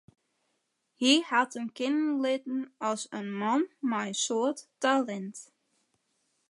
Hy 1.01 1.11
hat 1.29 1.51
him 1.55 1.67
kenne 1.77 2.07
litten 2.23 2.61
as 2.89 3.01
in 3.19 3.27
man 3.39 3.61
mei 3.89 4.07
in 4.13 4.17
soad 4.23 4.57
talint. 4.81 5.37